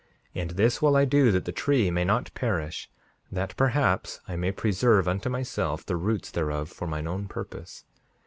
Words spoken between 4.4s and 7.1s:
preserve unto myself the roots thereof for mine